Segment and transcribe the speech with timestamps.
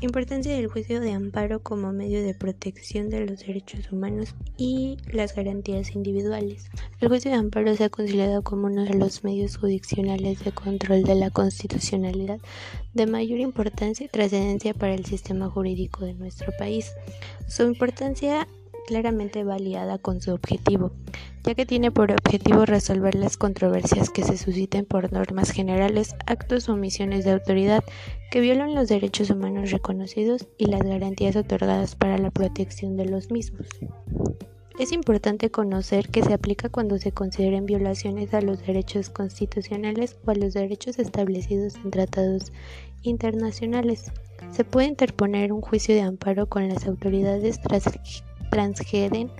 [0.00, 5.34] Importancia del juicio de amparo como medio de protección de los derechos humanos y las
[5.34, 6.70] garantías individuales.
[7.00, 11.02] El juicio de amparo se ha considerado como uno de los medios jurisdiccionales de control
[11.02, 12.38] de la constitucionalidad
[12.94, 16.92] de mayor importancia y trascendencia para el sistema jurídico de nuestro país.
[17.48, 18.46] Su importancia
[18.88, 19.58] claramente va
[20.00, 20.92] con su objetivo,
[21.44, 26.70] ya que tiene por objetivo resolver las controversias que se susciten por normas generales, actos
[26.70, 27.84] o omisiones de autoridad
[28.30, 33.30] que violan los derechos humanos reconocidos y las garantías otorgadas para la protección de los
[33.30, 33.66] mismos.
[34.78, 40.30] Es importante conocer que se aplica cuando se consideren violaciones a los derechos constitucionales o
[40.30, 42.52] a los derechos establecidos en tratados
[43.02, 44.10] internacionales.
[44.50, 47.84] Se puede interponer un juicio de amparo con las autoridades tras
[48.50, 49.30] transgreden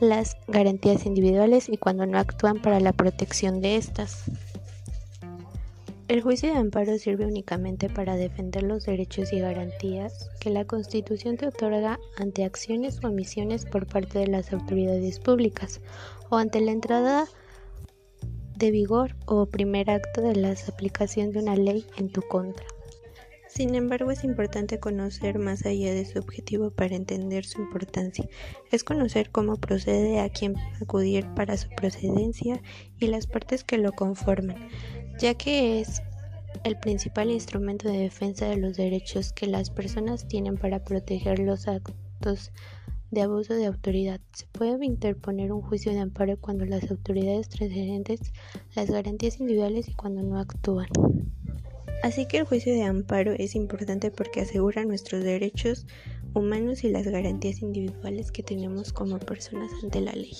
[0.00, 4.24] las garantías individuales y cuando no actúan para la protección de estas.
[6.08, 11.36] El juicio de amparo sirve únicamente para defender los derechos y garantías que la Constitución
[11.36, 15.80] te otorga ante acciones o omisiones por parte de las autoridades públicas
[16.28, 17.26] o ante la entrada
[18.56, 22.66] de vigor o primer acto de la aplicación de una ley en tu contra.
[23.54, 28.26] Sin embargo, es importante conocer más allá de su objetivo para entender su importancia.
[28.70, 32.62] Es conocer cómo procede, a quién acudir para su procedencia
[32.98, 34.56] y las partes que lo conforman,
[35.18, 36.00] ya que es
[36.64, 41.68] el principal instrumento de defensa de los derechos que las personas tienen para proteger los
[41.68, 42.52] actos
[43.10, 44.22] de abuso de autoridad.
[44.32, 48.32] Se puede interponer un juicio de amparo cuando las autoridades transcendentes
[48.74, 50.88] las garantías individuales y cuando no actúan.
[52.02, 55.86] Así que el juicio de amparo es importante porque asegura nuestros derechos
[56.34, 60.36] humanos y las garantías individuales que tenemos como personas ante la ley.